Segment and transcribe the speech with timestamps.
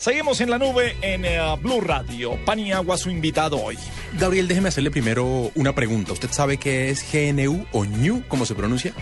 [0.00, 2.42] Seguimos en la nube en eh, Blue Radio.
[2.46, 3.76] Paniagua, su invitado hoy.
[4.14, 6.14] Gabriel, déjeme hacerle primero una pregunta.
[6.14, 8.94] ¿Usted sabe qué es GNU o NU, como se pronuncia?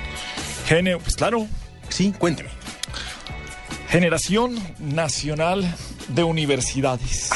[0.69, 1.47] GNU, pues claro,
[1.89, 2.51] Sí, cuénteme.
[3.89, 5.65] Generación Nacional
[6.09, 7.31] de Universidades.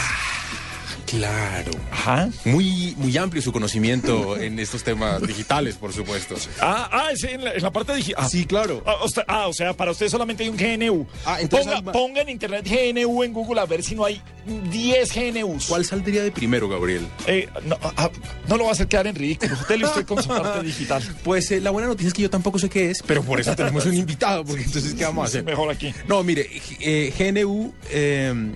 [1.13, 1.71] Claro.
[1.91, 2.31] Ajá.
[2.47, 6.35] Muy, muy amplio su conocimiento en estos temas digitales, por supuesto.
[6.59, 8.29] Ah, ah, es en la, en la parte digital.
[8.31, 8.83] Sí, claro.
[8.87, 11.07] Ah, o sea- ah, o sea, para usted solamente hay un GNU.
[11.27, 14.07] Ah, entonces ponga, hay ma- ponga en internet GNU en Google a ver si no
[14.07, 14.23] hay
[14.71, 15.67] 10 GNUs.
[15.67, 17.07] ¿Cuál saldría de primero, Gabriel?
[17.27, 18.11] Eh, no, ah,
[18.49, 19.53] no lo va a hacer quedar en ridículo.
[19.53, 21.03] Usted le estoy con su parte digital.
[21.23, 23.55] Pues eh, la buena noticia es que yo tampoco sé qué es, pero por eso
[23.55, 25.45] tenemos un invitado, porque entonces, ¿qué vamos a hacer?
[25.53, 25.95] Mejor aquí.
[26.09, 26.49] No, mire,
[26.81, 28.55] eh, GNU eh,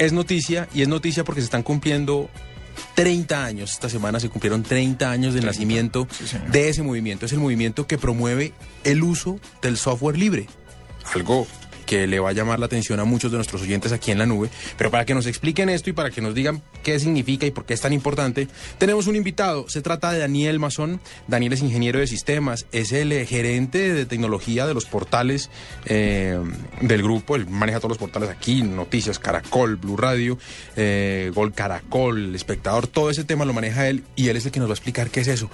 [0.00, 2.30] es noticia y es noticia porque se están cumpliendo
[2.94, 3.72] 30 años.
[3.72, 7.26] Esta semana se cumplieron 30 años del nacimiento Sí, de ese movimiento.
[7.26, 10.46] Es el movimiento que promueve el uso del software libre.
[11.14, 11.46] Algo
[11.90, 14.24] que le va a llamar la atención a muchos de nuestros oyentes aquí en la
[14.24, 14.48] nube.
[14.78, 17.66] Pero para que nos expliquen esto y para que nos digan qué significa y por
[17.66, 18.46] qué es tan importante,
[18.78, 19.68] tenemos un invitado.
[19.68, 21.00] Se trata de Daniel Mazón.
[21.26, 25.50] Daniel es ingeniero de sistemas, es el gerente de tecnología de los portales
[25.84, 26.38] eh,
[26.80, 27.34] del grupo.
[27.34, 30.38] Él maneja todos los portales aquí, Noticias, Caracol, Blue Radio,
[30.76, 34.60] eh, Gol Caracol, Espectador, todo ese tema lo maneja él y él es el que
[34.60, 35.50] nos va a explicar qué es eso.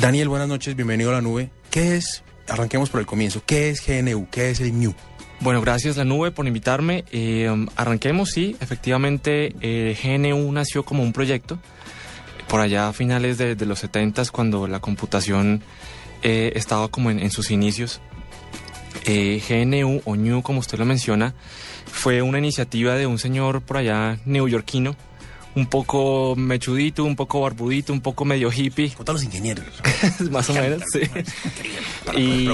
[0.00, 1.50] Daniel, buenas noches, bienvenido a la nube.
[1.70, 2.22] ¿Qué es?
[2.48, 3.42] Arranquemos por el comienzo.
[3.44, 4.26] ¿Qué es GNU?
[4.30, 4.94] ¿Qué es el NU?
[5.40, 7.04] Bueno, gracias la nube por invitarme.
[7.12, 11.58] Eh, arranquemos, sí, efectivamente eh, GNU nació como un proyecto
[12.48, 15.62] por allá a finales de, los 70 cuando la computación
[16.22, 18.00] eh, estaba como en, sus inicios.
[19.04, 21.34] Eh, GNU o NU, como usted lo menciona,
[21.86, 24.96] fue una iniciativa de un señor por allá neoyorquino,
[25.56, 29.64] un poco mechudito, un poco barbudito, un poco medio hippie, Con todos los ingenieros.
[30.30, 31.00] más o menos, sí.
[32.14, 32.48] Y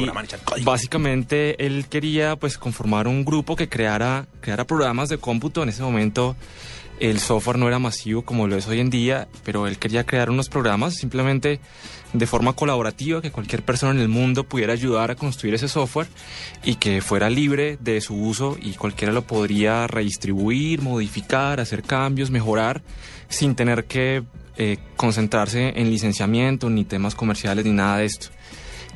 [0.62, 5.64] básicamente él quería pues conformar un grupo que creara, creara programas de cómputo.
[5.64, 6.36] En ese momento
[7.00, 10.30] el software no era masivo como lo es hoy en día, pero él quería crear
[10.30, 11.58] unos programas simplemente
[12.12, 16.08] de forma colaborativa, que cualquier persona en el mundo pudiera ayudar a construir ese software
[16.62, 22.30] y que fuera libre de su uso y cualquiera lo podría redistribuir, modificar, hacer cambios,
[22.30, 22.82] mejorar,
[23.28, 24.24] sin tener que
[24.58, 28.28] eh, concentrarse en licenciamiento, ni temas comerciales, ni nada de esto.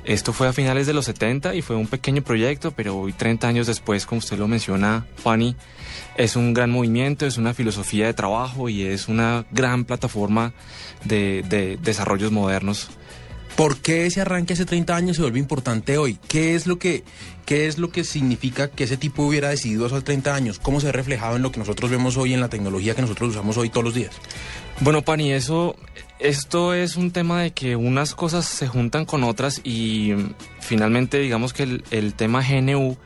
[0.04, 3.48] Esto fue a finales de los 70 y fue un pequeño proyecto, pero hoy 30
[3.48, 5.56] años después, como usted lo menciona, Fanny,
[6.16, 10.53] es un gran movimiento, es una filosofía de trabajo y es una gran plataforma
[11.04, 12.88] de, de desarrollos modernos.
[13.56, 16.18] ¿Por qué ese arranque hace 30 años se vuelve importante hoy?
[16.28, 17.04] ¿Qué es lo que,
[17.46, 20.58] qué es lo que significa que ese tipo hubiera decidido hace 30 años?
[20.58, 23.30] ¿Cómo se ha reflejado en lo que nosotros vemos hoy en la tecnología que nosotros
[23.30, 24.10] usamos hoy todos los días?
[24.80, 25.74] Bueno, Pani, eso,
[26.18, 31.18] esto es un tema de que unas cosas se juntan con otras y mm, finalmente
[31.18, 32.98] digamos que el, el tema GNU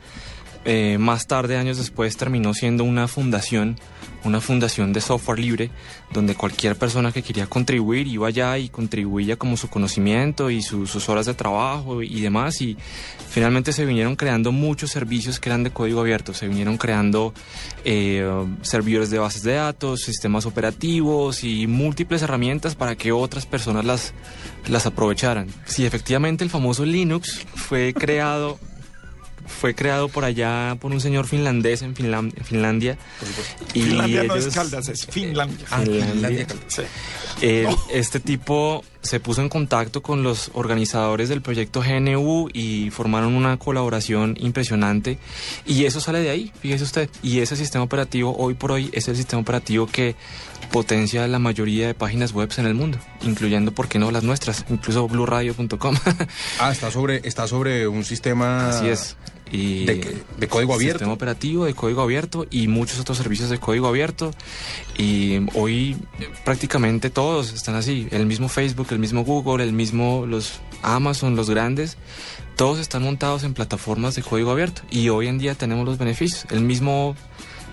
[0.65, 3.77] eh, más tarde, años después, terminó siendo una fundación,
[4.23, 5.71] una fundación de software libre,
[6.13, 10.85] donde cualquier persona que quería contribuir iba allá y contribuía como su conocimiento y su-
[10.85, 12.61] sus horas de trabajo y demás.
[12.61, 12.77] Y
[13.29, 17.33] finalmente se vinieron creando muchos servicios que eran de código abierto, se vinieron creando
[17.83, 18.23] eh,
[18.61, 24.13] servidores de bases de datos, sistemas operativos y múltiples herramientas para que otras personas las,
[24.69, 25.47] las aprovecharan.
[25.65, 28.59] Sí, efectivamente el famoso Linux fue creado
[29.45, 32.97] fue creado por allá por un señor finlandés en, Finlan- en Finlandia.
[33.73, 35.65] Y Finlandia no es ellos- Caldas, es Finlandia.
[35.69, 36.11] Ah, Finlandia.
[36.13, 36.47] Finlandia.
[36.67, 36.81] Sí.
[37.41, 43.33] Eh, Este tipo se puso en contacto con los organizadores del proyecto GNU y formaron
[43.33, 45.17] una colaboración impresionante.
[45.65, 47.09] Y eso sale de ahí, fíjese usted.
[47.23, 50.15] Y ese sistema operativo, hoy por hoy, es el sistema operativo que
[50.71, 54.65] potencia la mayoría de páginas web en el mundo, incluyendo, ¿por qué no, las nuestras?
[54.69, 55.95] Incluso blueradio.com.
[56.59, 59.15] Ah, está sobre, está sobre un sistema Así es.
[59.51, 60.99] Y de, de código abierto.
[60.99, 64.31] Sistema operativo de código abierto y muchos otros servicios de código abierto.
[64.97, 68.07] Y hoy eh, prácticamente todos están así.
[68.11, 71.97] El mismo Facebook, el mismo Google, el mismo los Amazon, los grandes,
[72.55, 74.83] todos están montados en plataformas de código abierto.
[74.89, 76.45] Y hoy en día tenemos los beneficios.
[76.49, 77.15] El mismo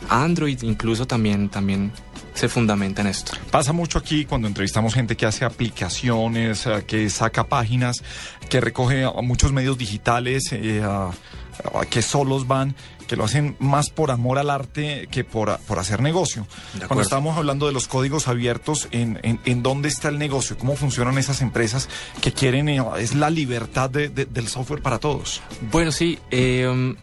[0.09, 1.93] Android incluso también, también
[2.39, 3.33] se fundamenta en esto.
[3.51, 8.03] Pasa mucho aquí cuando entrevistamos gente que hace aplicaciones, eh, que saca páginas,
[8.49, 11.11] que recoge a muchos medios digitales, eh, a-
[11.91, 12.77] que solos van,
[13.09, 16.47] que lo hacen más por amor al arte que por, por hacer negocio.
[16.87, 20.57] Cuando estamos hablando de los códigos abiertos, ¿en, en, dónde está el negocio?
[20.57, 21.89] ¿Cómo funcionan esas empresas
[22.21, 25.41] que quieren, eh, es la libertad del software para todos?
[25.73, 26.95] Bueno, sí, eh,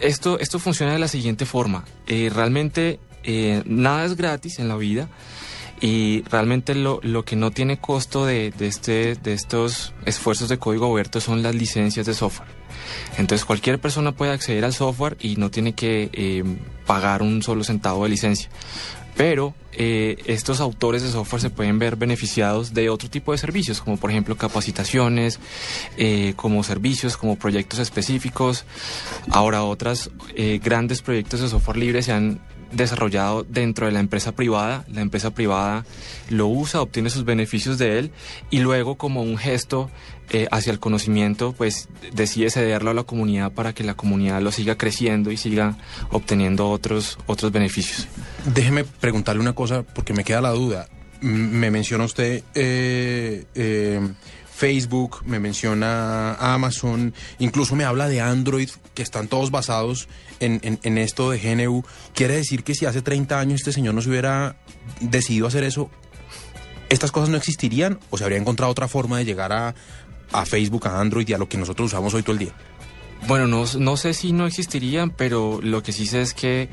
[0.00, 1.84] esto, esto funciona de la siguiente forma.
[2.06, 3.00] Eh, realmente
[3.66, 5.08] nada es gratis en la vida
[5.80, 10.58] y realmente lo, lo que no tiene costo de, de, este, de estos esfuerzos de
[10.58, 12.48] código abierto son las licencias de software.
[13.16, 16.44] Entonces cualquier persona puede acceder al software y no tiene que eh,
[16.86, 18.48] pagar un solo centavo de licencia.
[19.16, 23.80] Pero eh, estos autores de software se pueden ver beneficiados de otro tipo de servicios,
[23.80, 25.40] como por ejemplo capacitaciones,
[25.96, 28.64] eh, como servicios, como proyectos específicos.
[29.30, 30.10] Ahora otros
[30.62, 32.40] grandes proyectos de software libre se han
[32.72, 34.84] desarrollado dentro de la empresa privada.
[34.88, 35.84] La empresa privada
[36.28, 38.10] lo usa, obtiene sus beneficios de él
[38.50, 39.90] y luego como un gesto
[40.30, 44.52] eh, hacia el conocimiento, pues decide cederlo a la comunidad para que la comunidad lo
[44.52, 45.78] siga creciendo y siga
[46.10, 48.08] obteniendo otros, otros beneficios.
[48.44, 50.88] Déjeme preguntarle una cosa porque me queda la duda.
[51.20, 54.00] Me menciona usted eh, eh,
[54.58, 60.08] Facebook, me menciona Amazon, incluso me habla de Android, que están todos basados
[60.40, 61.84] en, esto de GNU.
[62.12, 64.56] Quiere decir que si hace 30 años este señor no se hubiera
[65.00, 65.90] decidido hacer eso,
[66.88, 69.76] ¿estas cosas no existirían o se habría encontrado otra forma de llegar a,
[70.44, 72.52] Facebook, a Android y a lo que nosotros usamos hoy todo el día?
[73.28, 76.68] Bueno, no, sé si no existirían, pero lo que sí sé es que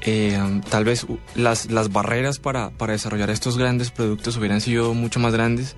[0.00, 5.76] eh, tal vez las, barreras para desarrollar estos grandes productos hubieran sido mucho más grandes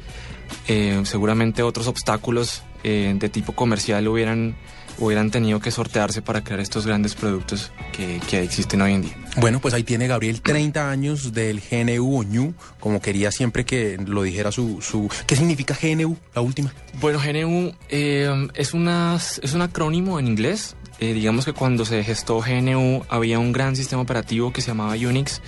[0.69, 4.56] eh, seguramente otros obstáculos eh, de tipo comercial hubieran,
[4.99, 9.17] hubieran tenido que sortearse para crear estos grandes productos que, que, existen hoy en día.
[9.37, 13.99] Bueno, pues ahí tiene Gabriel 30 años del GNU o NU, como quería siempre que
[14.05, 14.81] lo dijera su...
[14.81, 15.08] su...
[15.26, 16.73] ¿Qué significa GNU, la última?
[17.00, 20.76] Bueno, GNU eh, es, una, es un acrónimo en inglés.
[21.00, 25.41] digamos que cuando se gestó GNU había un gran sistema operativo que se llamaba Unix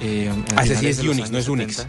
[0.00, 1.86] eh, ah, ese sí es Unix, no es Unix.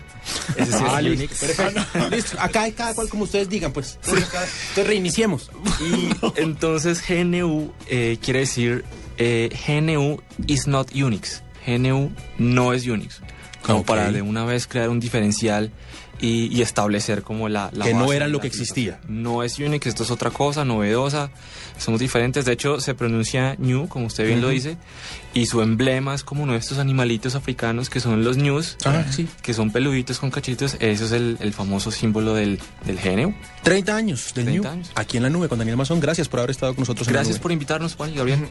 [0.57, 1.39] Ese sí es ah, Unix.
[1.39, 2.09] Perfecto.
[2.11, 2.37] Listo.
[2.39, 3.97] Acá hay cada cual como ustedes digan, pues.
[4.05, 5.49] Entonces reiniciemos.
[5.79, 8.83] Y entonces GNU eh, quiere decir
[9.17, 11.41] eh, GNU is not Unix.
[11.65, 13.21] GNU no es Unix.
[13.61, 15.71] Como para de una vez crear un diferencial
[16.21, 18.99] y, establecer como la, que no era lo que existía.
[19.07, 21.31] No es Unix, esto es otra cosa, novedosa,
[21.77, 22.45] somos diferentes.
[22.45, 24.77] De hecho, se pronuncia New, como usted bien lo dice,
[25.33, 29.03] y su emblema es como uno de estos animalitos africanos que son los News, ah,
[29.09, 29.27] sí.
[29.41, 30.75] que son peluditos con cachitos.
[30.79, 33.33] Ese es el, famoso símbolo del, del GNU.
[33.63, 34.91] 30 años del 30 Años.
[34.95, 35.99] Aquí en la nube con Daniel Mazón.
[35.99, 37.07] Gracias por haber estado con nosotros.
[37.07, 38.47] Gracias por invitarnos, Juan y Gabriel.